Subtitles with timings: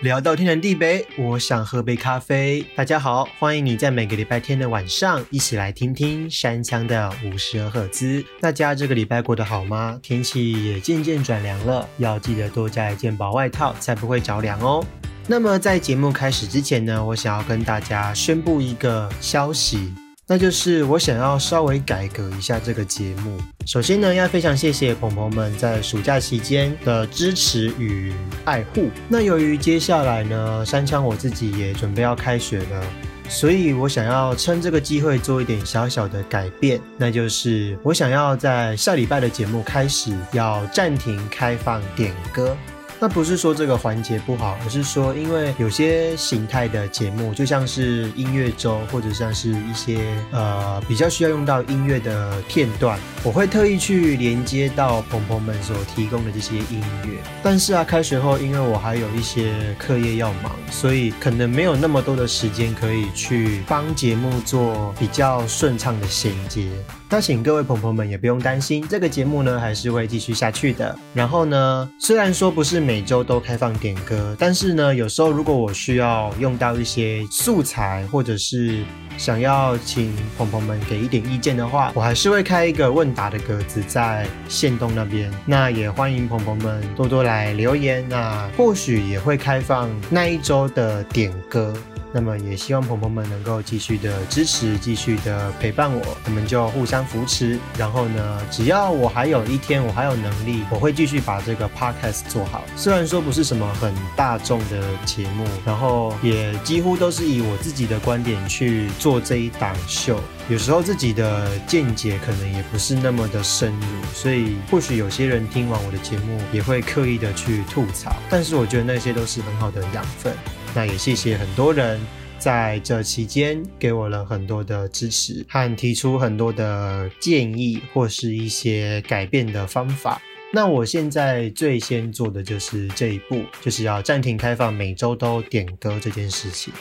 [0.00, 2.64] 聊到天南地北，我想喝杯咖啡。
[2.74, 8.24] 大家好，欢迎你在每个礼拜天的晚上一起来听听山枪的五十二赫兹。
[8.40, 9.98] 大家这个礼拜过得好吗？
[10.02, 14.82] 天气也渐渐转凉了，要记得多加一件薄外套，才不会着凉哦。
[15.26, 19.92] 那么在节目开始之前呢，我想要跟大家宣布一个消息。
[20.32, 23.36] 那就是我想要稍微改革一下这个节目。
[23.66, 28.12] 首先呢，要非常谢谢朋友们在暑假期间的支持与
[28.44, 28.88] 爱护。
[29.08, 32.86] 那由于接下来呢，山枪我自己也准备要开学了，
[33.28, 36.80] 所以我想要趁这个机会做一点小小的改变。
[36.96, 42.56] 那就是我想要在下礼拜的节目开始要暂停开放点歌。
[43.02, 57.18] 那不是说这个环节不好，而是说，因为有些形态的节目，就像是音乐周，或者像是一些呃比较需要用到音乐的片段，我会特意去连接到鹏鹏们所提供的这些音乐。
[57.42, 66.68] 但是啊，开学后，因为我还有一些课业要忙，所以可能没有那么多的时间可以去帮节目做比较顺畅的衔接。
[67.12, 70.96] 那请各位朋友们也不用担心，这个节目呢还是会继续下去的。
[71.12, 78.84] 然后呢，虽然说不是每周都开放点歌，但是呢，有时候如果我需要用到一些素材，或者是
[79.18, 85.32] 想要请朋友们给一点意见的话，我还是会开一个问答的格子在线动那边。
[85.44, 91.74] 那也欢迎朋友们多多来留言，那或许也会开放那一周的点歌。
[92.12, 97.58] 那么也希望朋友们能够继续的支持，继续的陪伴我，我们就互相扶持。
[97.78, 102.64] 然后呢，只要我还有一天，我还有能力，我会继续把这个 podcast 做好。
[102.76, 110.20] 虽然说不是什么很大众的节目，然后也几乎都是以我自己的观点去做这一档秀。
[110.48, 118.16] 有时候自己的见解可能也不是那么的深入，所以或许有些人听完我的节目也会刻意的去吐槽。
[118.28, 120.34] 但是我觉得那些都是很好的养分。
[120.74, 122.00] 那也谢谢很多人
[122.38, 130.20] 在这期间给我了很多的支持和提出很多的建议或是一些改变的方法。
[130.52, 136.72] 那我现在最先做的就是这一步，就是要暂停开放每周都点歌这件事情。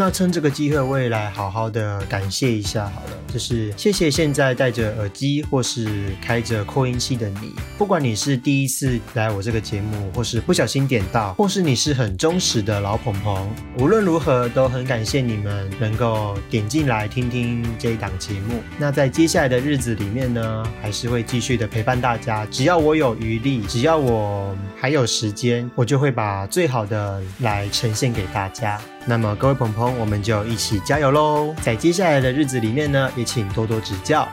[0.00, 18.62] 那趁这个机会，我也来好好的感谢一下好了，就是谢谢现在戴着耳机或是开着扩音器的你，不管你是第一次来我这个节目，或是不小心点到，或是你是很忠实的老捧捧，无论如何都很感谢你们能够点进来听听这一档节目。
[18.78, 28.80] 那在接下来的日子里面呢，还是会继续的陪伴大家，只要我有余力，只要我还有时间，我就会把最好的来呈现给大家。
[29.08, 31.54] 那么各位朋朋，我们就一起加油喽！
[31.62, 34.28] 在接下来的日子里面呢，也请多多指教。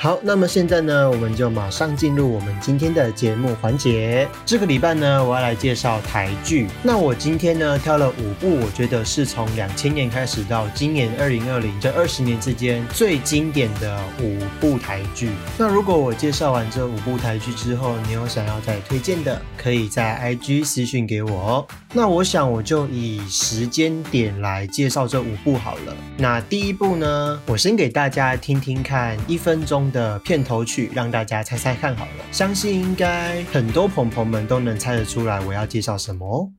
[0.00, 4.28] 好，那么现在呢，我们就马上进入我们今天的节目环节。
[4.46, 6.68] 这个礼拜呢，我要来介绍台剧。
[6.84, 15.30] 那我今天呢，挑了五部，我觉得是从两千年开始到今年二零二零这二十年之间最经典的五部台剧。
[15.58, 21.66] 那如果我介绍完这五部台剧之后，你有想要再推荐的，可以在 IG 私讯给我哦。
[21.92, 25.96] 那我想我就以时间点来介绍这五部好了。
[26.16, 29.87] 那第一部呢，我先给大家听听看一分钟。
[29.90, 36.50] 的片头曲，让大家猜猜看好了，相信应该很多朋朋们都能猜得出来我要介绍什么哦。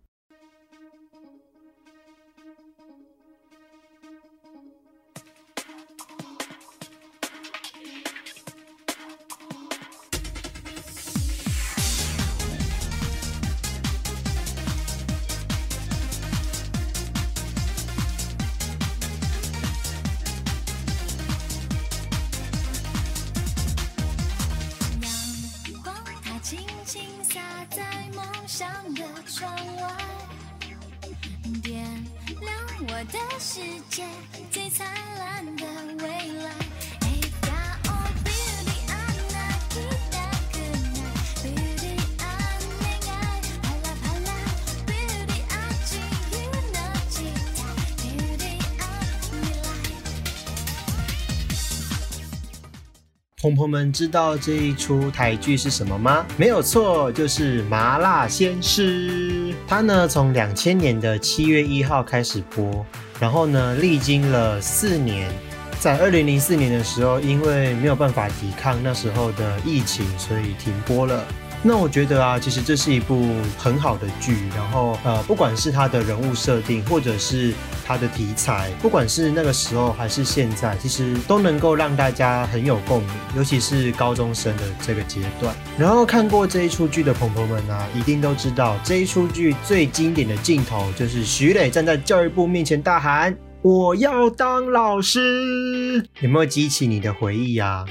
[53.41, 56.25] 朋友们知道这一出台剧是什么吗？
[56.35, 59.53] 没有错，就是《麻辣鲜师》。
[59.65, 62.85] 它呢从两千年的七月一号开始播，
[63.17, 65.31] 然后呢历经了四年，
[65.79, 71.25] 在二零零四年的时候，因为没有办法抵抗那时候的疫情，所以停播了。
[71.61, 77.53] 那我觉得啊，其实这是一部很好的剧，然后呃，不管是它的人物设定，或者是
[77.85, 85.53] 它的题材，不管是那个时候还是现在，其实都能够让大家很有共鸣，尤其是高中生的这个阶段。
[85.77, 97.85] 然后看过这一出剧的朋友们啊，一定都知道这一出剧最经典的镜头就是徐磊站在教育部面前大喊：“我要当老师！”有没有激起你的回忆啊？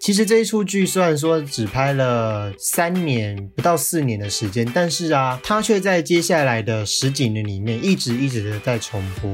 [0.00, 9.30] 其实这一出剧虽然说只拍了三年不到四年的时间，但是啊，它却在接下来的十几年里面一直一直的在重播，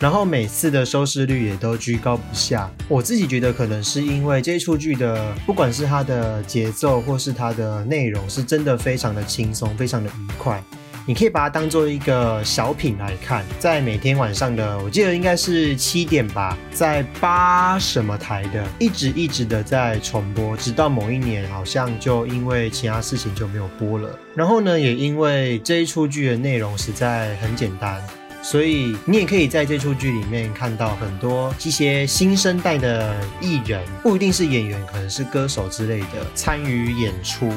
[0.00, 2.72] 然后每次的收视率也都居高不下。
[2.88, 10.62] 我自己觉得可能是因为这一出剧的，不管是它的节奏或是它的内容，是真的非常的轻松，非常的愉快。
[11.06, 24.18] 你可以把它当做一个小品来看，在每天晚上的，我记得应该是七点吧，在八什么台的，一直一直的在重播，直到某一年好像就因为其他事情就没有播了。
[24.34, 28.02] 然后呢，也因为这一出剧的内容实在很简单，
[28.42, 37.52] 所以你也可以在这出剧里面看到很多一些新生代的艺人，不一定是演员，可能是歌手之类的参与演出。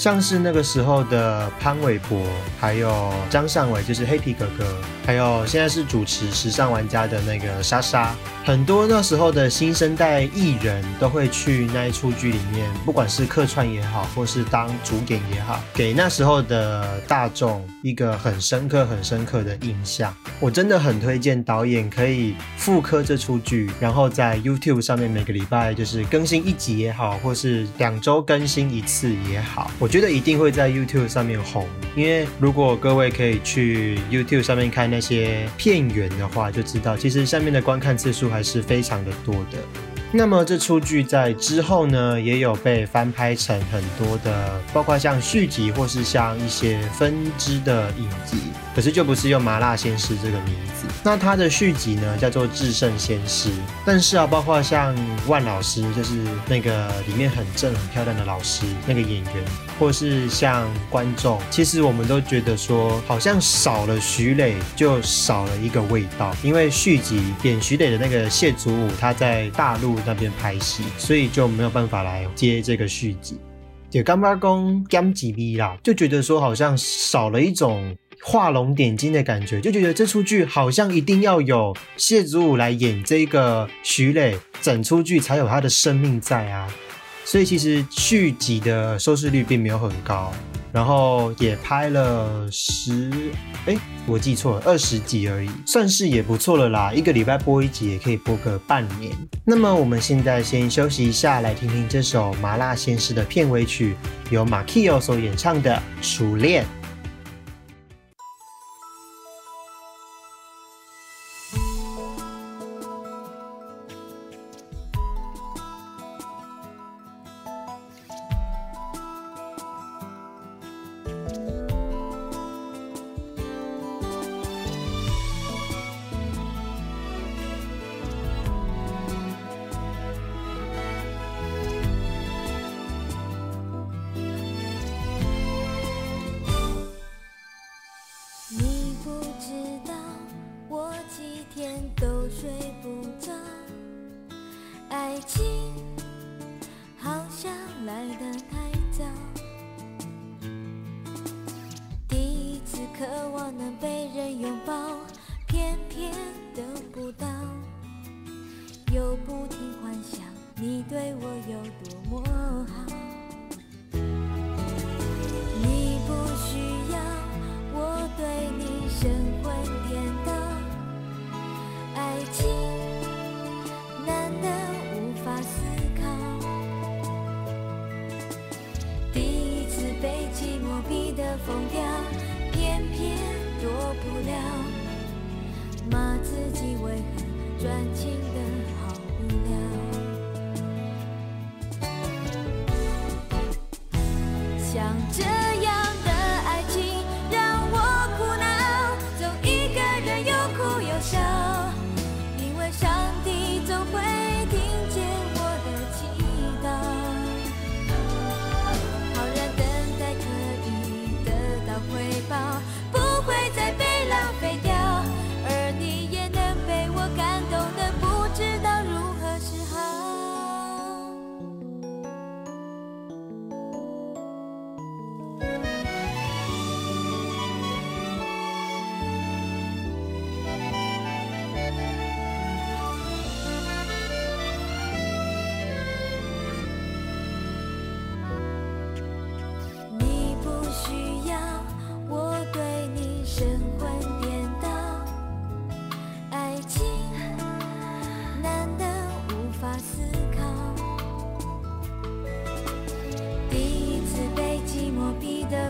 [0.00, 2.22] 像是那个时候的潘玮柏，
[2.58, 4.64] 还有张尚伟，就是黑皮哥哥，
[5.04, 20.16] 还有现在是主持《时尚玩家》的那个莎莎，很多那时候的新生代艺人都会去那一出剧里面，不管是客串也好，或是当主演也好，给那时候的大众一个很深刻、很深刻的印象。
[20.40, 29.89] 我真的很推荐导演可以复刻这出剧，然后在 YouTube 上面每个礼拜就是更新一集也好，或是两周更新一次也好，我。
[29.90, 31.66] 觉得一定会在 YouTube 上面红，
[31.96, 39.58] 因为如果各位可以去 YouTube 上面看那些片源的话，就知道其实下面的观看次数还是非常的多的。
[40.12, 48.36] 那么这出剧在之后呢，也有被翻拍成很多的，包括像续集或是像一些分支的影集，
[48.80, 50.86] 可是就不是用麻辣鲜师这个名字。
[51.04, 53.50] 那它的续集呢，叫做至圣先师。
[53.84, 54.96] 但是啊，包括像
[55.26, 56.14] 万老师，就是
[56.48, 59.34] 那个里面很正很漂亮的老师那个演员，
[59.78, 69.90] 或是像观众，其实我们都觉得说，好像少了徐磊就少了一个味道，因为续集演徐磊的那个谢祖武，他在大陆。
[70.06, 73.38] 那边拍戏，所以就没有办法来接这个续集。
[73.90, 86.68] 就干巴公干几逼啦，就觉得说好像少了一种画龙点睛的感觉，就觉得这出剧好像一定要有谢祖武来演这个徐磊，整出剧才有他的生命在啊。
[87.24, 90.32] 所以其实续集的收视率并没有很高。
[90.72, 93.10] 然后也拍了十，
[93.66, 93.76] 哎，
[94.06, 96.92] 我记错了，二十集而已，算是也不错了啦。
[96.92, 99.12] 一个礼拜播一集，也可以播个半年。
[99.44, 103.96] 那么我们现在先休息一下，来听听这首《麻辣鲜师》的片尾曲，
[104.30, 106.64] 由马 k i o 所演唱的《熟练》。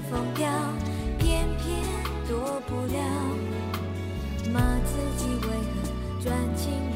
[0.08, 0.48] 疯掉
[1.18, 1.82] 偏偏
[2.28, 3.50] 躲不了。
[4.52, 6.89] 骂自己为何专情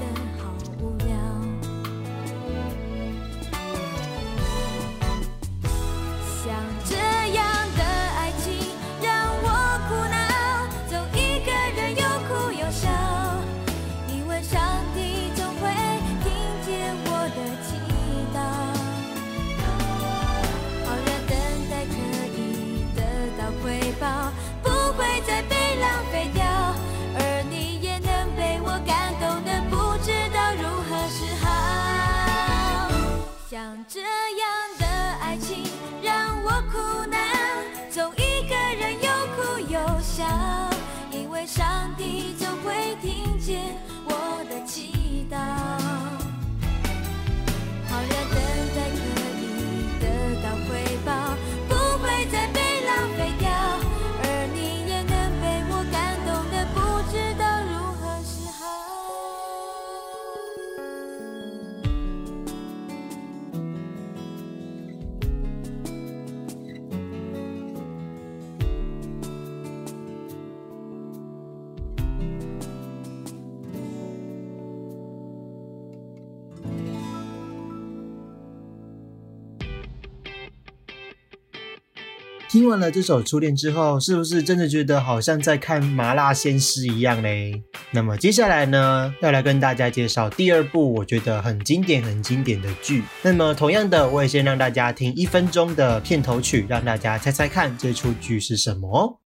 [82.55, 87.61] 听完了这首《初恋》之后，是不是真的觉得好像在看麻辣鲜师一样嘞？
[87.91, 93.03] 那么接下来呢，要来跟大家介绍第二部我觉得很经典、很经典的剧。
[93.23, 99.21] 那么同样的，我也先让大家听一分钟的片头曲，让大家猜猜看这出剧是什么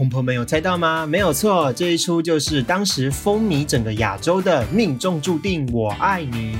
[0.00, 1.06] 红朋友们有猜到吗？
[1.06, 6.54] 没有错，这一出就是当时风靡整个亚洲的《命中注定我爱你》。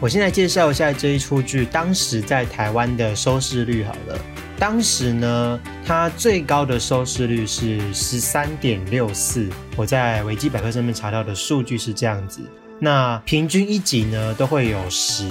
[0.00, 4.18] 我现在介绍一下这一出剧当时在台湾的收视率好了。
[4.58, 12.40] 当时呢，它最高的收视率是十三点六四，我在维基百科上面查到的数据是这样子。
[12.80, 15.28] 那平均一集呢都会有十，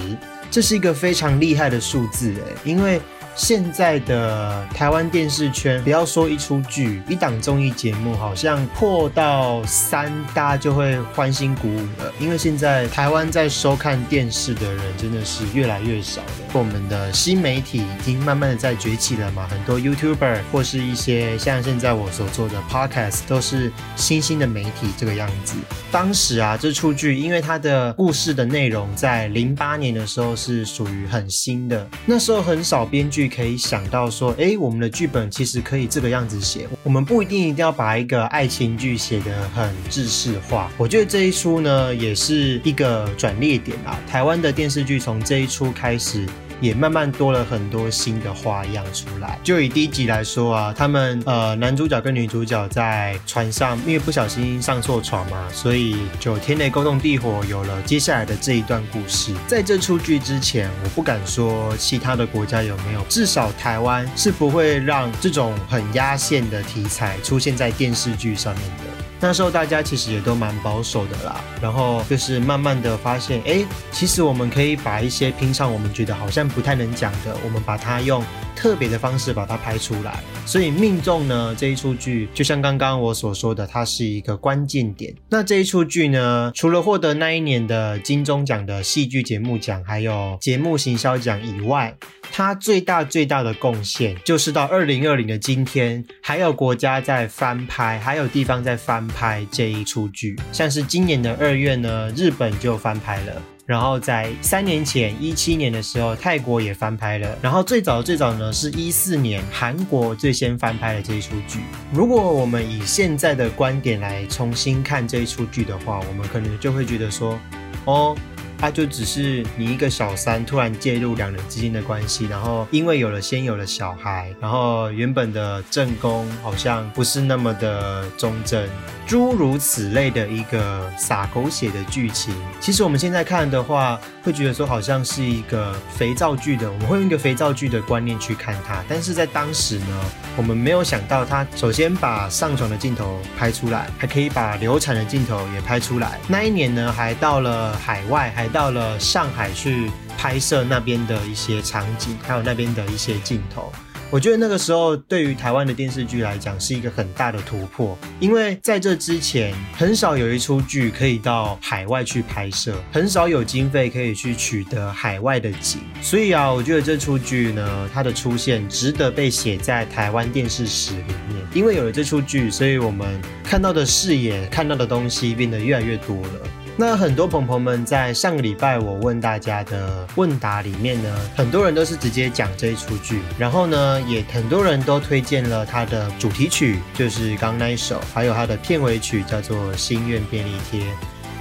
[0.50, 2.98] 这是一个非常厉害的数字诶，因为
[3.36, 12.12] 现在的台湾电视圈，不要说一出剧、一档综艺节目，好像破到三，大家就会欢欣鼓舞了。
[12.18, 16.28] 因为现在台湾在收看电视的人真的是越来越少了。
[16.52, 25.56] 我们的新媒体已经慢慢的在崛起了嘛，很多 YouTuber 或是一些像现在我所做的 Podcast 都是新兴的媒体这个样子。
[25.90, 40.70] 当时啊，这出剧因为它的故事的内容在零八年的时候是属于很新的，那时候很少编剧可以想到说，诶，我们的剧本其实可以这个样子写，我们不一定一定要把一个爱情剧写得很制式化。
[40.76, 43.98] 我觉得这一出呢，也是一个转捩点啊。
[44.08, 46.26] 台湾的电视剧从这一出开始。
[46.60, 49.38] 也慢慢多了很多新的花样出来。
[49.42, 59.32] 就以第一集来说啊，他们呃男主角跟女主角在船上，因为不小心上错船嘛，所以就天雷勾动地火，有了接下来的这一段故事。
[59.46, 68.99] 在这出剧之前，我不敢说其他的国家有没有，至少台湾是不会让这种很压线的题材出现在电视剧上面的。
[69.22, 73.62] 那时候大家其实也都蛮保守的啦，然后就是慢慢的发现，哎，
[73.92, 78.24] 其实我们可以把一些平常我们觉得好像不太能讲的，我们把它用
[78.60, 80.22] 特别的方式把它拍出来。
[80.44, 85.14] 所以命中呢这一出剧，就像刚刚我所说的，它是一个关键点。
[85.30, 91.96] 那这一出剧呢，除了获得那一年的金钟奖的戏剧节目奖，还有节目行销奖以外，
[92.30, 100.38] 它最大最大的贡献就是到二零二零的今天，还有国家在翻拍，还有地方在翻拍这一出剧。
[100.52, 103.42] 像是今年的二月呢，日本就翻拍了。
[103.70, 107.38] 然后在三年前，一七年的时候，泰国也翻拍了。
[107.40, 111.60] 然后最早最早呢，是一四年韩国最先翻拍了这一出剧。
[111.92, 117.38] 如果我们以现在的观点来重新看这一出剧的话，我们可能就会觉得说，
[117.84, 118.16] 哦。
[118.60, 128.68] 他就只是你一个小三突然介入两人之间的关系，然后因为有了先有了小孩，然后原本的正宫好像不是那么的忠贞，
[129.06, 132.34] 诸如此类的一个撒狗血的剧情。
[132.60, 138.84] 其实我们现在看的话，会觉得说好像是一个肥皂剧的，我们会用一个肥皂剧的观念去看它。
[138.86, 140.04] 但是在当时呢，
[140.36, 146.18] 我们没有想到他首先把上床的镜头拍出来，还可以把流产的镜头也拍出来。
[146.28, 153.72] 那一年呢，还到了海外，还 到了上海去拍摄那边的一些场景，还有那边的一些镜头。
[154.12, 173.06] 我觉得那个时候对于台湾的电视剧来讲是一个很大的突破，因为在这之前很少有一出剧可以到海外去拍摄，很少有经费可以去取得海外的景，所以啊，我觉得这出剧呢，它的出现值得被写在台湾电视史里面，因为有了这出剧，所以我们
[173.44, 176.40] 看到的视野、看到的东西变得越来越多了。
[176.76, 190.80] 那很多朋友们在上个礼拜我问大家的问答里面呢，很多人都是直接讲这一出剧，然后呢，也很多人都推荐了它的主题曲，就是刚那一首，还有它的片尾曲叫做《心愿便利贴》。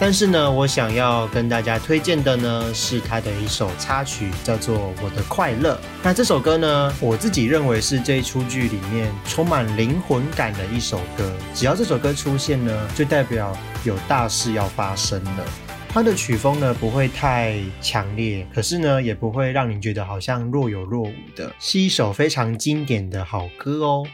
[0.01, 5.75] 但是呢，我想要跟大家推荐的呢，是他的一首插曲，叫做《我的快乐》。
[6.01, 11.29] 那这首歌呢，我自己认为是这一出剧里面充满灵魂感的一首歌。
[11.53, 15.45] 只要这首歌出现呢，就代表有大事要发生了。
[15.89, 24.07] 它的曲风呢，不会太强烈，可是呢，也不会让你觉得好像若有若无的，是一首非常经典的好歌哦。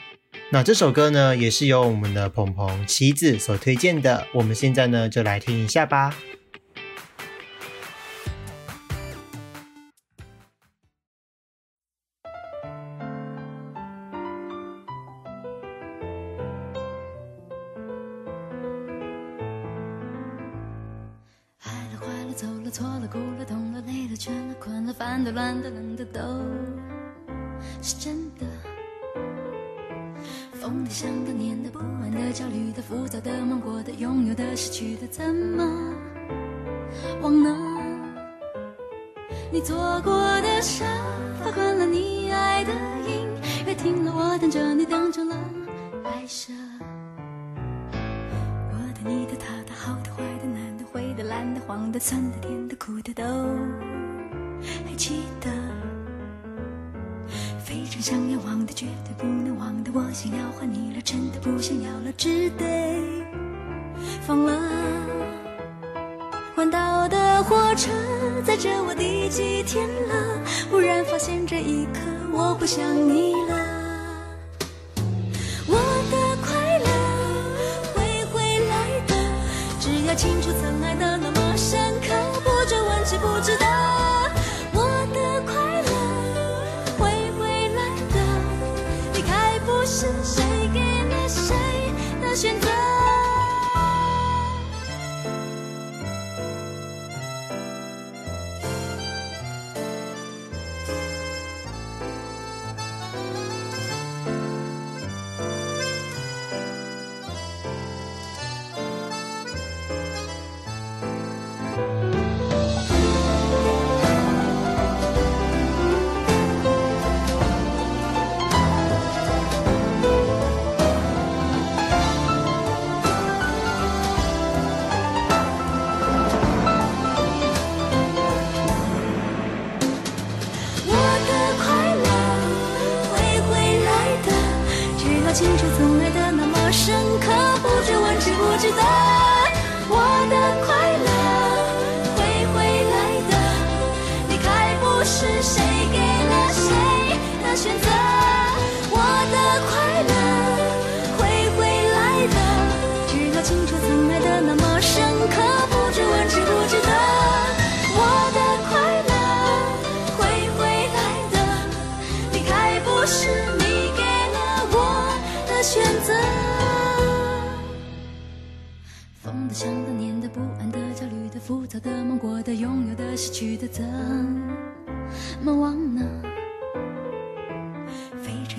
[0.52, 4.26] 那这首歌呢，也是由我们的鹏鹏妻子所推荐的。
[4.32, 6.16] 我们现在呢，就来听一下吧。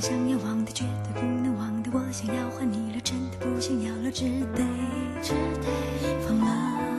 [0.00, 4.62] 想要忘的，绝对不能忘的，我想要换你了，真的不想要了，只得
[5.22, 5.66] 只得
[6.26, 6.95] 放了，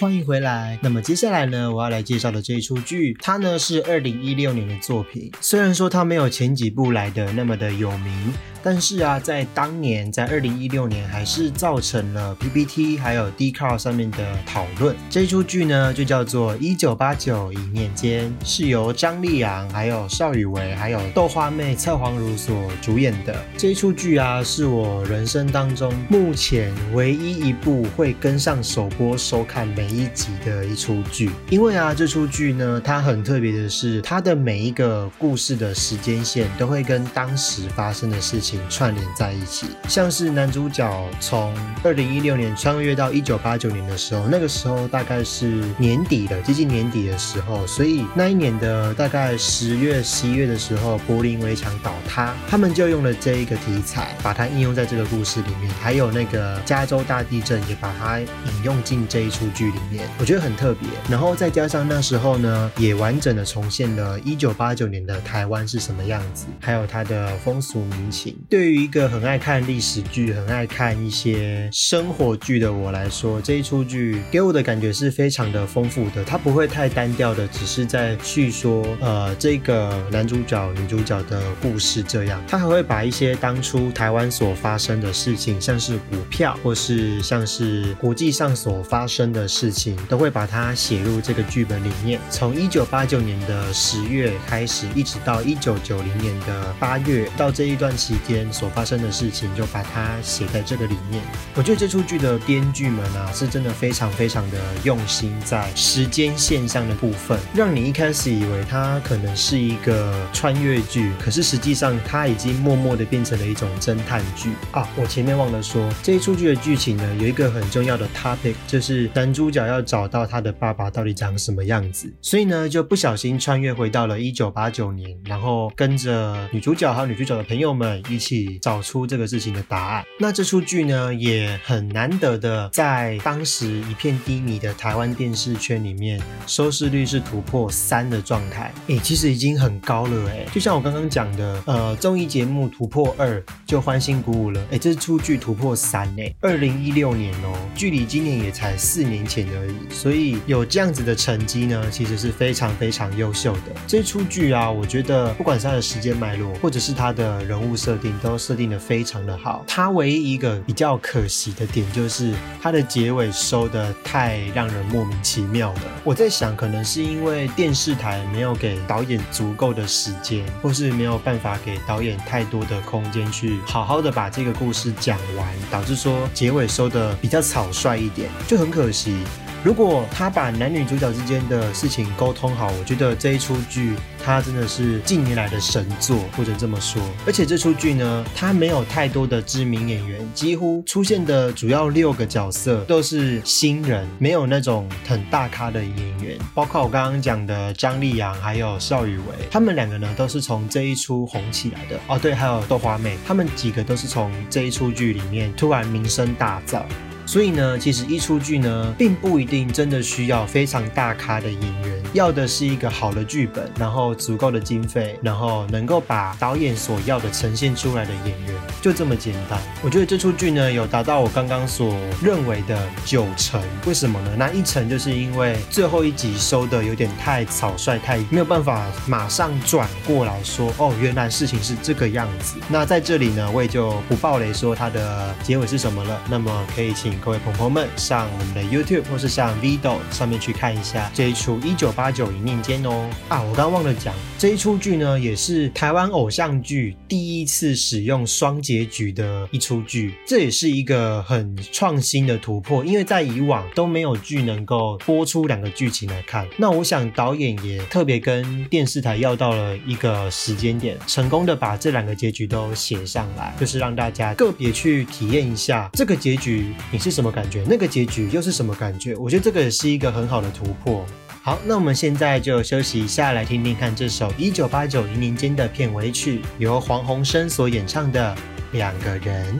[0.00, 0.78] 欢迎回来。
[0.80, 5.30] 那么接下来呢，我要来介绍的这一出剧，它呢是二零一六年的作品。
[5.42, 8.32] 虽然说它没有前几部来的那么的有名，
[8.62, 14.94] 但是啊，在当年，在二零一六年，还是造成了 PPT 还有 d c a r 上面的讨论。
[15.08, 23.34] 这出剧呢，就叫做《一九八九一念间》，是由张立昂、还有邵雨薇、还有豆花妹蔡黄如所主演的。
[23.56, 31.30] 这出剧啊，是我人生当中目前唯一一部会跟上首播收看每一集的一出剧。
[31.48, 39.66] 因为啊，这出剧呢，它很特别的是，它的每一个故事的时间线都会跟当时发生的事情串联在一起。
[39.88, 55.70] 像是男主角从二零一六年穿越到一九八九年的时候，那个时候大概是年底了，接近年底的时候，所以那一年的大概十月、十一月的时候，柏林围墙倒塌，他们就用了这一个题材，把它应用在这个故事里面。
[55.80, 60.88] 还有那个加州大地震，也把它引用进这一出剧里面，我觉得很特别。
[61.08, 68.36] 然后再加上那时候呢，也完整的重现了一九八九年的台湾是什么样子，还有它的风俗民情。
[68.48, 82.42] 对于一个很爱看历史剧、很爱看一些生活剧的我来说，这一出剧给我的感觉是非常的丰富的，它不会太单调的，只是在叙说呃这个男主角、女主角的故事这样。
[82.48, 92.20] 他还会把一些当初台湾所发生的事情，像是股票或是像是国际上所发生的事情，都会把它写入这个剧本里面。
[92.30, 101.22] 从一九八九年的十月开始，一直到一九九零年的八月，到这一段期间间所发生的事情，就把它写在这个里面。
[101.54, 114.88] 我觉得这出剧的编剧们啊，是真的非常非常的用心在时间线上的部分，让你一开始以为它可能是一个穿越剧，可是实际上它已经默默的变成了一种侦探剧啊。
[114.96, 130.04] 我前面忘了说，这一出剧的剧情呢，有一个很重要的 topic，就是男主角要找到他的爸爸到底长什么样子，所以呢，就不小心穿越回到了一九八九年，然后跟着女主角还有女主角的朋友们一一起找出这个事情的答案。
[130.18, 138.70] 那这出剧呢，也很难得的在当时一片低迷的台湾电视圈里面，收视率是突破三的状态。
[138.88, 140.46] 诶，其实已经很高了诶。
[140.52, 144.62] 就像我刚刚讲的，呃，综艺节目突破二就欢欣鼓舞了。
[144.72, 153.72] 诶，这出剧突破三诶，二零一六年哦，距离今年也才四年前而已，所以有这样子的成绩呢，其实是非常非常优秀的。
[153.86, 159.64] 这出剧啊，我觉得不管是它的时间脉络，或者是它的人物设定，都设定的非常的好。
[159.66, 165.80] 它唯一一个比较可惜的点，就是它的结尾收的太让人莫名其妙了。
[166.04, 179.16] 我在想，可能是因为电视台没有给导演足够的时间，或是没有办法给导演太多的空间去好好的把这个故事讲完，导致说结尾收的比较草率一点，就很可惜。
[179.62, 183.94] 如果他把男女主角之间的事情沟通好，我觉得这一出剧
[184.24, 187.02] 他真的是近年来的神作，或者这么说。
[187.26, 196.38] 而且这出剧呢，它没有太多的知名演员，几乎出现的主要六个角色都是新人，没有那种很大咖的演员。
[196.54, 202.00] 包括我刚刚讲的张立阳还有邵雨薇，他们两个呢都是从这一出红起来的。
[202.08, 206.82] 哦，对，还有豆花妹，他们几个都是从这一出剧里面突然名声大噪。
[207.30, 219.56] 所以呢，其实一出剧呢，并不一定真的需要非常大咖的演员，要的是一个好的剧本，然后足够的经费，然后能够把导演所要的呈现出来的演员，就这么简单。
[219.80, 223.62] 我觉得这出剧呢，有达到我刚刚所认为的九成。
[223.86, 224.32] 为什么呢？
[224.36, 232.56] 那一成就是因为最后一集收的有点太草率，太没有办法马上转过来说，哦，原来事情是这个样子。
[232.66, 236.20] 那在这里呢，我也就不爆雷说它的结尾是什么了。
[236.28, 243.10] 那么可以请各位朋友们上我们的 YouTube 或是上 Vido 上面去看一下这一出《一九八九一念间》哦。
[243.28, 256.48] 啊，我刚忘了讲，这一出剧呢也是台湾偶像剧第一次使用双结局的一出剧，这也是一个很创新的突破，因为在以往都没有剧能够播出两个剧情来看。
[256.56, 269.16] 那我想导演也特别跟电视台要到了一个时间点，成功的把这两个结局都写上来，就是让大家个别去体验一下这个结局你是什么感觉，那个结局又是什么感觉。
[269.16, 271.04] 我觉得这个也是一个很好的突破。
[271.42, 278.34] 好，那我们现在就休息一下，来听听看这首一九八九零年间的片尾曲，由黄鸿生所演唱的
[278.76, 279.54] 《两个人》。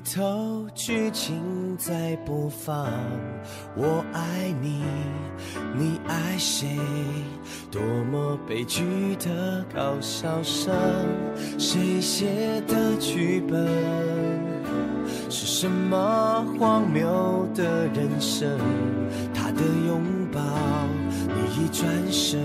[0.00, 2.88] 头剧情在播放。
[3.76, 4.82] 我爱你，
[5.76, 6.66] 你爱谁？
[7.70, 7.80] 多
[8.10, 10.74] 么悲剧的搞笑声，
[11.58, 13.66] 谁写的剧本？
[15.28, 18.58] 是什么荒谬的人生？
[19.34, 20.40] 他的拥抱，
[21.28, 22.40] 你一转身。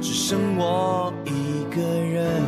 [0.00, 2.42] 只剩我一个人，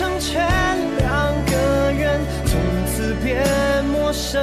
[0.00, 0.40] 成全
[0.96, 3.44] 两个人，从此变
[3.84, 4.42] 陌生？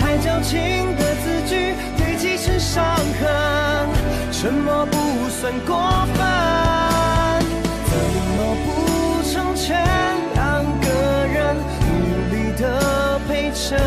[0.00, 2.84] 太矫情的字句堆积成伤
[3.20, 3.88] 痕，
[4.32, 5.78] 沉默不算过
[6.12, 6.18] 分。
[7.86, 7.94] 怎
[8.34, 9.78] 么不成全
[10.34, 10.88] 两个
[11.32, 11.54] 人，
[11.86, 11.92] 努
[12.34, 13.78] 力的陪衬？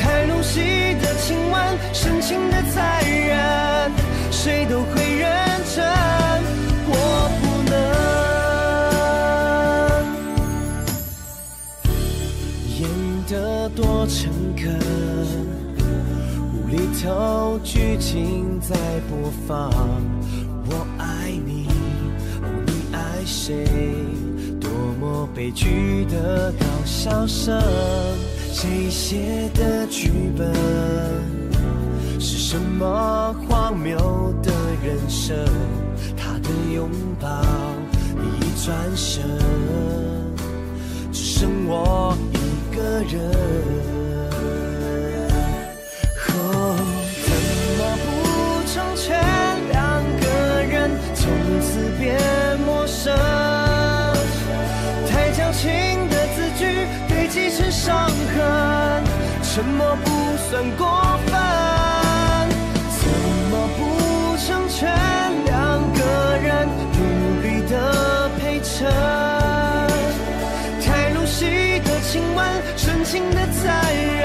[0.00, 1.60] 太入戏的亲吻，
[1.92, 3.92] 深情的残忍，
[4.30, 5.01] 谁都会
[14.02, 14.80] 多诚恳，
[16.52, 18.74] 无厘头剧情在
[19.08, 19.70] 播放。
[20.66, 21.68] 我爱你，
[22.66, 23.64] 你爱谁？
[24.60, 27.62] 多么悲剧的搞笑声。
[28.52, 30.52] 谁写的剧本？
[32.18, 33.96] 是什么荒谬
[34.42, 34.50] 的
[34.84, 35.36] 人生？
[36.16, 37.40] 他的拥抱，
[38.16, 39.22] 你一转身，
[41.12, 43.71] 只剩我一个人。
[59.54, 60.08] 沉默不
[60.48, 60.86] 算过
[61.26, 61.30] 分。
[62.98, 63.06] 怎
[63.50, 63.80] 么不
[64.38, 64.88] 成全
[65.44, 65.52] 两
[65.92, 66.00] 个
[66.38, 67.00] 人，努
[67.42, 68.90] 力的陪衬？
[70.82, 72.42] 太入戏的亲吻，
[72.78, 74.24] 纯情的残忍，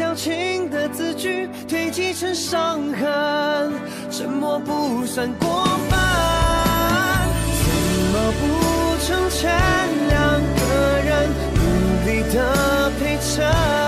[0.00, 3.70] 矫情的字句堆积成伤痕，
[4.10, 5.98] 沉默不算过分。
[7.66, 7.70] 怎
[8.10, 9.50] 么不成全
[10.08, 11.60] 两个人，努
[12.06, 13.79] 力的陪衬？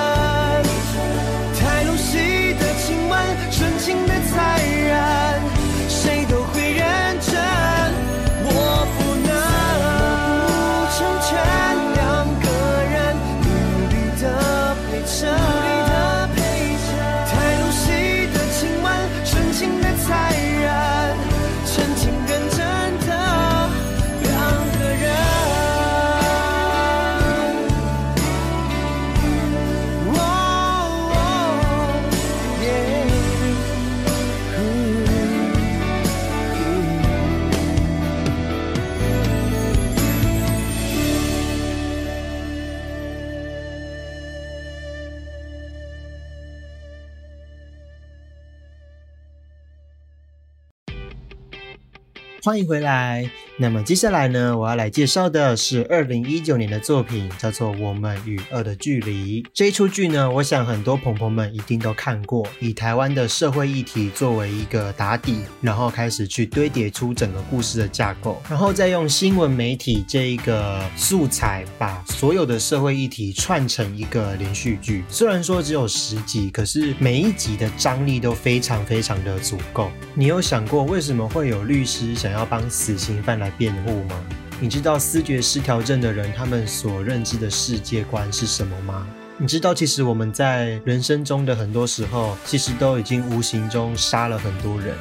[52.44, 53.30] 欢迎回来。
[53.58, 59.42] 那么接下来呢，我要来介绍的是二零一九年的作品，叫做《我们与恶的距离》。
[59.52, 75.04] 这一出剧呢，我想很多朋友们一定都看过，以台湾的社会议题作为一个打底，然后开始去堆叠出整个故事的架构，然后再用新闻媒体这一个素材，把所有的社会议题串成一个连续剧。
[75.08, 79.90] 虽然说只有十集，可是每一集的张力都非常非常的足够。
[80.14, 84.16] 你有想过为什么会有律师想要帮死刑犯来辩护吗？
[84.60, 89.04] 你知道思觉失调症的人他们所认知的世界观是什么吗？
[89.36, 94.94] 你知道其实我们在人生中的很多时候，其实都已经无形中杀了很多人。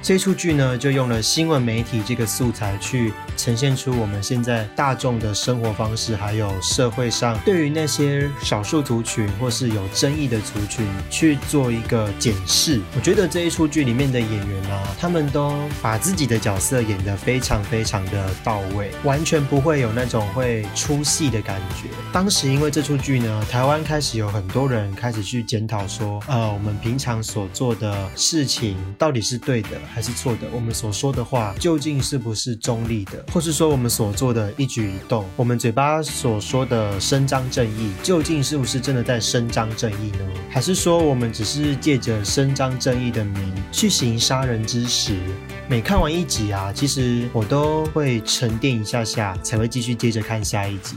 [0.00, 12.80] 这出剧呢，就用了新闻媒体这个素材去呈现出我们现在大众的生活方式，还有社会上对于那些少数族群或是有争议的族群去做一个检视。
[12.96, 21.88] 我觉得这一出剧里面的演员啊，他们都把自己的角色演得非常非常的到位，完全不会有那种会出戏的感觉。
[22.12, 29.68] 当时因为这出剧呢，台湾开始有很多人开始去检讨说，呃，我们平常所做的事情到底是对的。
[29.92, 30.48] 还是错的？
[30.52, 33.21] 我们所说的话究竟是不是中立的？
[33.32, 40.28] 或是说我们所做的一举一动，我们嘴巴所说的伸张正义，究竟是不是真的在伸张正义呢？
[40.50, 45.16] 还是说我们只是借着伸张正义的名去行杀人之实？
[45.68, 50.96] 每看完一集啊，其实我都会沉淀一下下，才会继续接着看下一集。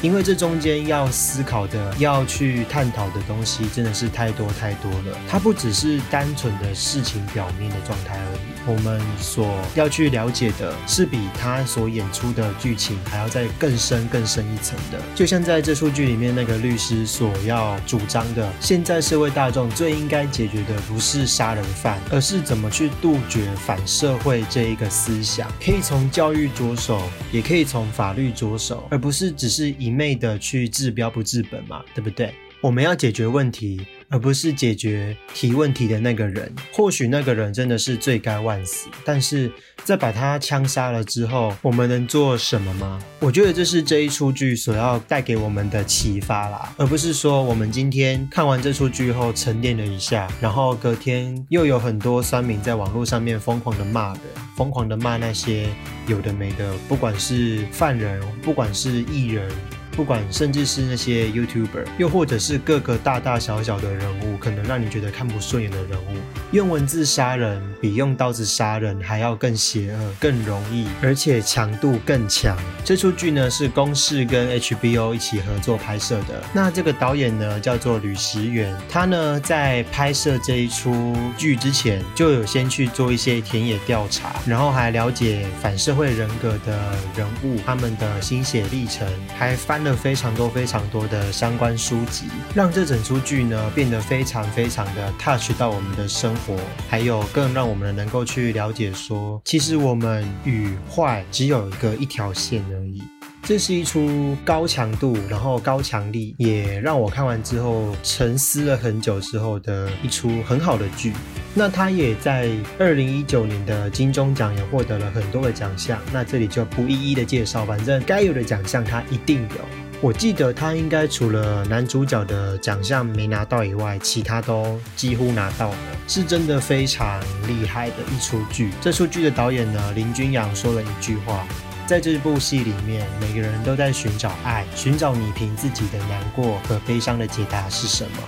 [0.00, 5.16] 因为这中间要思考的、要去探讨的东西真的是太多太多了。
[5.28, 8.51] 它不只是单纯的事情表面的状态而已。
[8.66, 15.00] 我们所要去了解的是比他所演出的剧情还要再更深更深一层的。
[15.14, 25.48] 就像在这出剧里面，那个律师所要主张的，现在社会大众最应该解决的不是杀人犯，而是怎么去杜绝反社会这一个思想。
[25.64, 29.92] 可以从教育着手，也可以从法律着手，而不是只是一。
[29.92, 32.32] 昧的去治标不治本嘛，对不对？
[32.62, 36.54] 我们要解决问题，而不是解决提问题的那个人。
[36.72, 39.50] 或许那个人真的是罪该万死，但是
[39.82, 43.02] 在把他枪杀了之后，我们能做什么吗？
[43.18, 54.20] 我觉得这是这一出剧所要带给我们的启发啦，而不是说我们今天看完这出剧后沉淀了一下，然后隔天又有很多酸民在网络上面疯狂的骂人，
[54.56, 55.68] 疯狂的骂那些
[56.06, 59.50] 有的没的，不管是犯人，不管是艺人。
[59.94, 66.16] 不管甚至是那些 YouTuber，又或者是各个大大小小的人物，可能让你觉得看不顺眼的人物，
[66.50, 72.56] 用文字杀人比用刀子杀人还要更邪恶、更容易，而且强度更强。
[72.82, 76.42] 这出剧呢是公视跟 HBO 一起合作拍摄的。
[76.54, 89.81] 那这个导演呢叫做吕石原，他呢在拍摄这一出剧之前，就有先去做一些田野调查，然后还了解反社会人格的人物他们的心血历程，还翻。
[89.82, 96.56] 了非常多非常多的相关书籍，让这整出剧呢变得非常非常的 touch 到我们的生活，
[96.88, 103.02] 还有更让我们能够去了解说，其实我们与坏只有一个一条线而已。
[103.44, 111.12] 这是一出高强度，然后高强力，也让我看完之后沉思了很久之后的一出很好的剧。
[111.52, 119.56] 那他也在二零一九年的金钟奖也获得了很多的奖项，那这里就不一一的介绍，反正该有的奖项他一定有。
[120.00, 125.76] 我记得他应该除了男主角的奖项没拿到以外，其他都几乎拿到了，
[126.06, 128.70] 是真的非常厉害的一出剧。
[128.80, 131.44] 这出剧的导演呢，林君阳说了一句话。
[131.86, 138.18] 在这部戏里面，每个人都在寻找爱，寻找你凭自己的难过和悲伤的解答是什么。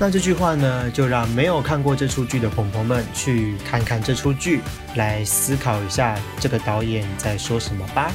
[0.00, 4.60] 那这句话呢，就让没有看过这出剧的朋友们去看看这出剧，
[4.94, 8.12] 来思考一下这个导演在说什么吧。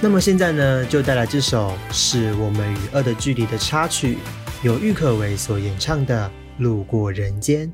[0.00, 4.18] 那么现在呢，就带来这首是我们与恶的距离的插曲，
[4.62, 6.28] 由郁可唯所演唱的
[6.62, 7.68] 《路过人间》。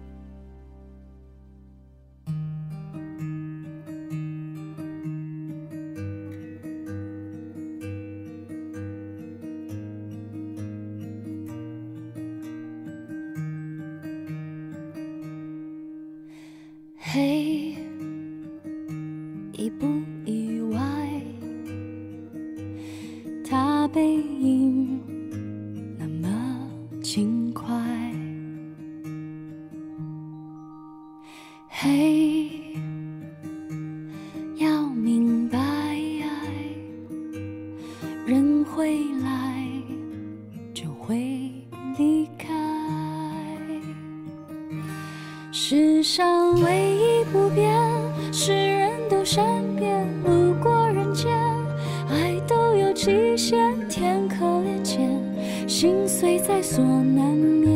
[55.68, 57.68] 心碎在所难免。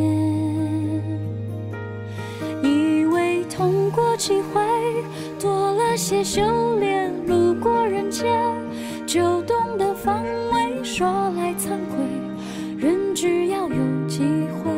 [2.62, 4.62] 以为痛过几回，
[5.38, 6.40] 多了些修
[6.78, 8.26] 炼，路过人间，
[9.06, 10.82] 就懂得防卫。
[10.82, 12.02] 说来惭愧，
[12.78, 13.76] 人只要有
[14.08, 14.22] 机
[14.64, 14.70] 会，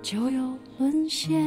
[0.00, 0.42] 就有
[0.78, 1.38] 沦陷。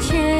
[0.00, 0.31] 天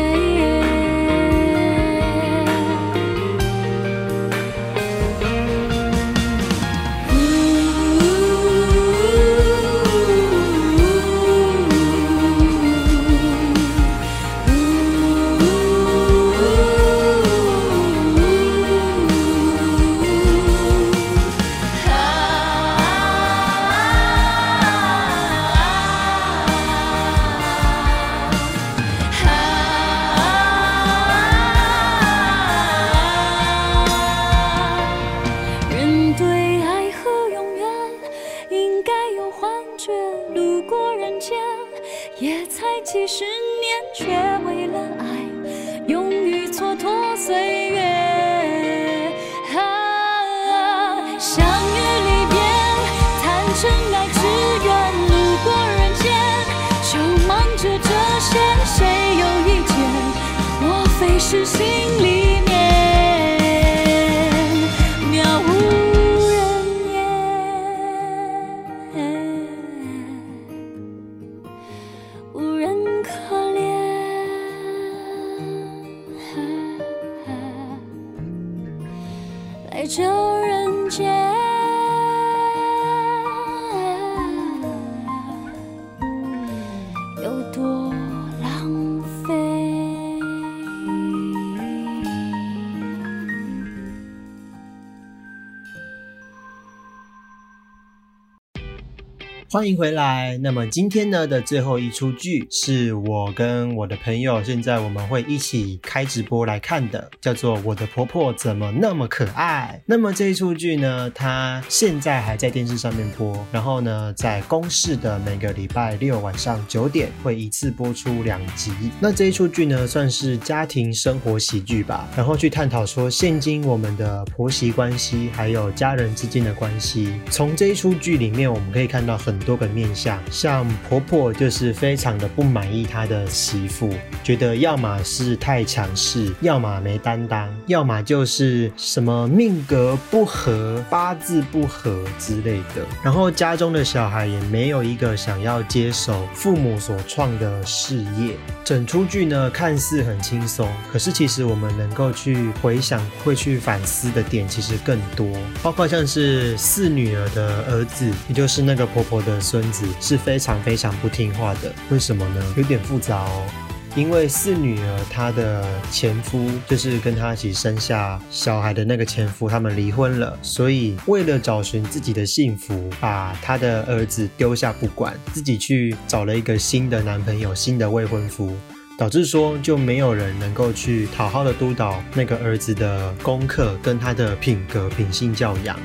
[99.53, 100.39] 欢迎回来。
[100.39, 109.79] 那么今天呢的最后一出剧是我跟我的朋友，现在我们会一起开直播来看的，叫做《我的婆婆怎么那么可爱》。
[109.85, 118.73] 那么这一出剧呢，它现在还在电视上面播，然后呢，在公视的每个礼拜六晚上九点会一次播出两集。
[119.01, 127.21] 那这一出剧呢，算是家庭生活喜剧吧，然后去探讨说现今我们的婆媳关系，还有家人之间的关系。
[127.29, 142.87] 从这一出剧里面，我们可以看到很多个面相，像婆婆就是非常的不满意她的媳妇，觉得要么是太强势，要么没担当，要么就是什么命格不合、八字不合之类的。
[143.03, 148.37] 然后家中的小孩也没有一个想要接手父母所创的事业。
[148.65, 155.27] 整出剧呢看似很轻松，可是其实我们能够去回想、会去反思的点其实更多，
[155.63, 161.73] 包括像是四女儿的儿子，也就是那个婆婆的的孙子，是非常非常不听话的。
[161.91, 162.55] 为什么呢？
[162.57, 163.47] 有点复杂哦。
[163.95, 178.57] 因为四女儿她的前夫就是跟她一起生下小孩的那个前夫，他们离婚了，所以为了找寻自己的幸福，把她的儿子丢下不管，自己去找了一个新的男朋友、新的未婚夫。
[178.99, 185.77] 导致说就没有人能够去好好的督导那个儿子的功课跟他的品格、品性教养。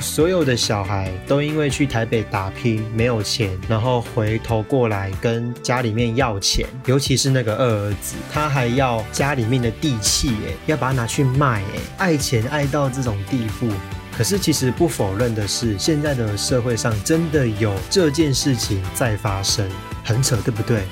[0.00, 13.68] 所有的小孩都因为去台北打拼没有钱，然后回头过来跟家里面要钱，尤其是那个二儿子，他还要家里面的地契，哎，要把它拿去卖，哎，爱钱爱到这种地步。
[14.16, 19.68] 可是其实不否认的是，现在的社会上真的有这件事情在发生，
[20.04, 20.82] 很扯，对不对？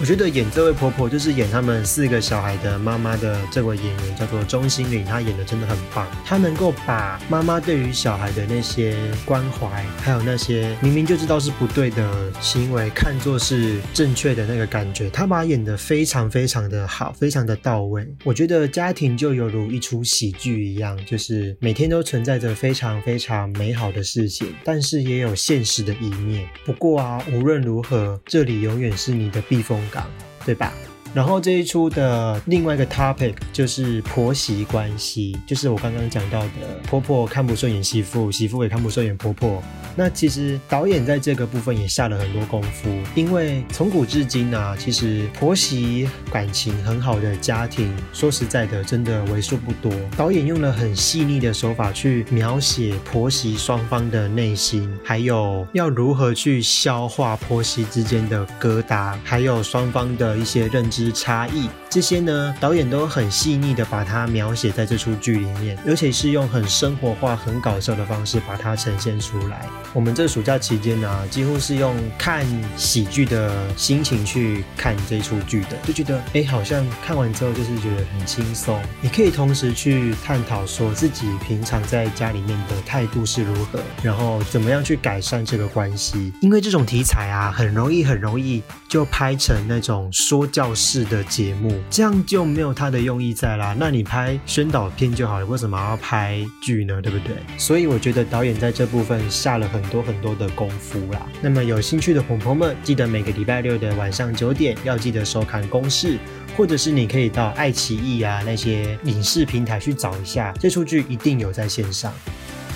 [0.00, 6.06] 我觉得演这位婆婆就是演他们四个小孩的妈妈的这位演员叫做钟欣凌，她演的真的很棒。
[6.24, 18.06] 她能够把妈妈对于小孩的那些关怀，还有那些明明就知道是不对的行为，看作是正确的那个感觉，她把演的非常非常的好，非常的到位。
[18.22, 26.48] 我觉得家庭就犹如一出喜剧一样，就是每天都存在着非常非常美好的事情，但是也有现实的一面。
[26.64, 30.06] 不过啊，无论如何，这里永远是你的避风港，
[30.44, 30.72] 对吧？
[31.18, 36.48] 然后这一出的另外一个 topic 就是婆媳关系，就是我刚刚讲到的
[36.88, 39.60] 婆婆看不顺眼媳妇，媳妇也看不顺眼婆婆。
[39.96, 49.92] 那其实导演在这个部分也下了很多功夫，因为从古至今啊，其实婆媳感情很好的家庭，说实在的，真的为数不多。
[50.16, 69.66] 导演用了很细腻的手法去描写婆媳双方的内心，还有要如何去消化婆媳之间的疙瘩，还有双方的一些认知差异，这些呢，导演都很细腻的把它描写在这出剧里面，而且是用很生活化、很搞笑的方式把它呈现出来。
[69.94, 78.78] 我们这暑假期间呢、几乎是用看喜剧的心情去看这出剧的，就觉得哎，好像看完之后就是觉得很轻松。
[79.00, 86.34] 你可以同时去探讨说自己平常在家里面的态度是如何，然后怎么样去改善这个关系。
[86.42, 93.74] 因为这种题材啊，很容易很容易就拍成那种说教式的节目，这样就没有它的用意在啦。
[93.78, 97.00] 那你拍宣导片就好了，为什么要拍剧呢？
[97.00, 97.36] 对不对？
[97.56, 101.26] 所以我觉得导演在这部分下了很多很多的功夫啦。
[101.40, 106.18] 那么有兴趣的朋友们，记得每个礼拜六的晚上九点要记得收看公视，
[106.56, 112.12] 或者是你可以到爱奇艺啊那些影视平台去找一下，这出剧一定有在线上。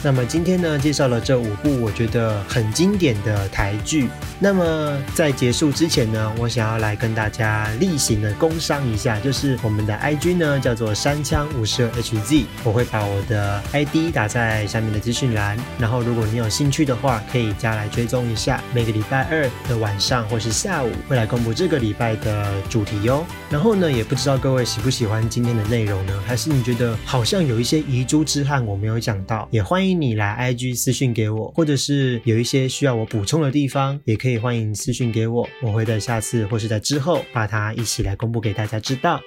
[0.04, 4.08] 那么今天呢，介绍了这五部我觉得很经典的台剧。
[4.40, 15.56] 那么在结束之前呢，我想要来跟大家例行的工商一下，就是我们的 IG 呢叫做三枪五十二 HZ，我会把我的 ID 打在下面的资讯栏。
[15.78, 23.24] 然后如果你有兴趣的话，可以加来追踪一下，每个礼拜二的晚上或是下午会来公布这个礼拜的主题哟。
[23.48, 26.20] 然后呢，也不知道各位喜不喜欢今天的内容呢？
[26.26, 29.46] 还是你觉得好像有一些遗珠之憾我没有讲到？
[29.52, 39.20] 也欢迎你来 IG 私讯给我，或者是有一些需要我补充的地方，也可以欢迎私讯给我，我会在下次或是在之后把它一起来公布给大家知道。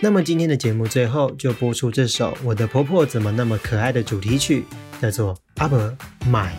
[0.00, 4.64] 那么今天的节目最后就播出这首《我的婆婆怎么那么可爱》的主题曲，
[5.00, 5.78] 叫做《阿伯
[6.26, 6.52] 买》，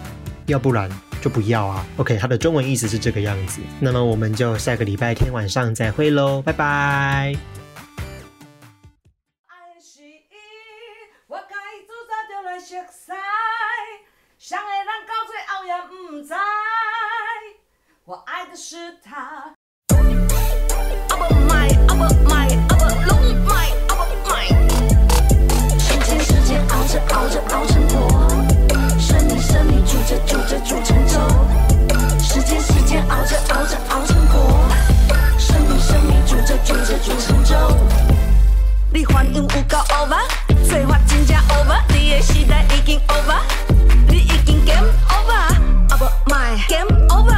[0.45, 0.89] 要不然
[1.21, 1.85] 就不要啊。
[1.97, 3.59] OK，它的中文意思是这个样子。
[3.79, 7.60] 那么我们就下个礼拜天晚上再会喽，拜拜。
[16.21, 16.33] 也不知，
[18.05, 19.55] 我爱的是他。
[21.09, 24.45] 阿伯买，阿伯买，阿伯拢买，阿伯买。
[25.79, 28.29] 时间时间熬着熬着熬成婆，
[28.99, 31.19] 生米生米煮着煮着煮成粥。
[32.19, 34.69] 时间时间熬着熬着熬成婆，
[35.39, 37.55] 生米生米煮着煮着煮成粥。
[38.93, 40.21] 你反应有够 over，
[40.69, 43.41] 做法真正 over，你的时代已经 over，
[44.07, 45.50] 你已经 game over，
[45.91, 47.35] 阿伯买 game over，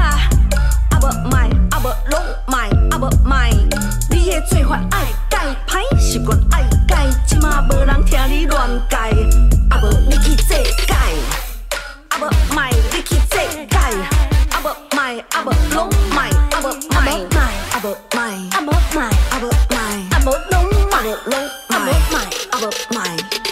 [4.12, 4.98] 你的做法爱
[5.72, 5.82] 爱
[7.86, 9.12] 人听你乱改。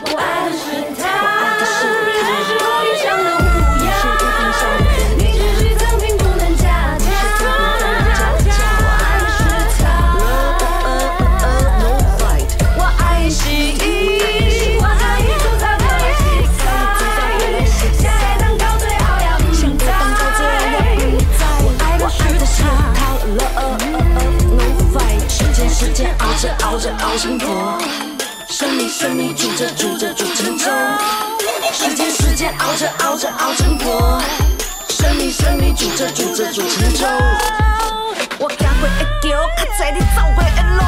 [0.03, 0.67] 我爱的是
[1.01, 1.03] 他，
[27.21, 27.77] 熬着熬成婆。
[28.47, 30.71] 生米生米煮着煮着煮成粥，
[31.71, 34.19] 时间时间熬着熬着熬成婆，
[34.89, 37.05] 生米生米煮着煮着煮成粥。
[38.39, 40.81] 我行过一桥，较早你走过的路，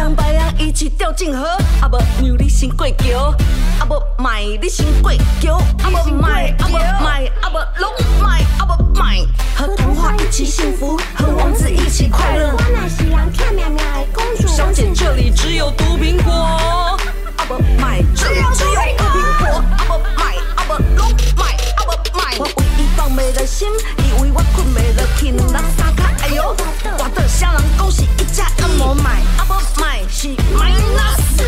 [0.00, 1.44] 黑羊白羊一起掉进河，
[1.82, 3.34] 啊无让你先过桥，
[3.78, 7.92] 啊无卖你先过桥，啊无卖啊无卖啊无拢
[8.22, 9.18] 卖啊无卖，
[9.54, 12.50] 和童话一起幸福，和王子一起快乐。
[12.50, 21.10] 我乃是人跳喵喵的公主，小姐，这里只有毒苹果，啊不买，这里只有毒苹果，啊不买，啊不拢
[22.38, 22.69] 无
[23.00, 26.54] 放袂得心，以为我困袂得去，人三脚哎呦，
[26.98, 31.40] 我得啥人讲是一只按摩麦，阿不麦是 minus，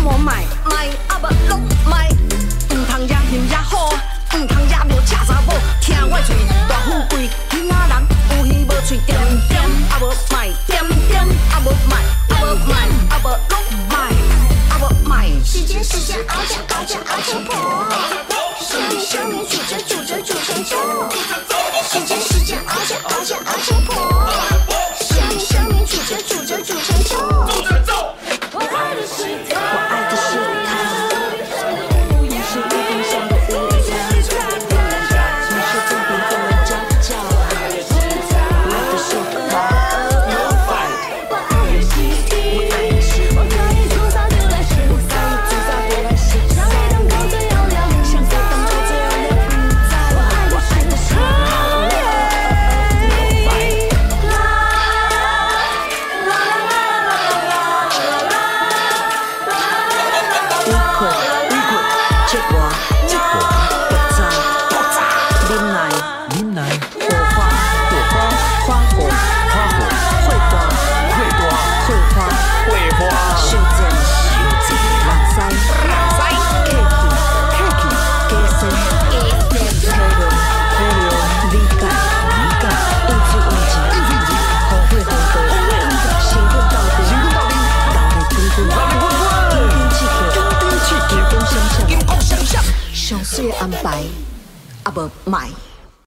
[0.00, 3.90] 摩麦麦阿不拢麦，唔通惹人惹好，
[4.32, 5.52] 唔通惹着赤查某，
[5.82, 6.34] 听我嘴，
[6.66, 7.92] 大富贵，囡仔人
[8.30, 9.18] 有耳无嘴，点
[9.50, 9.60] 点
[9.90, 10.71] 阿不麦。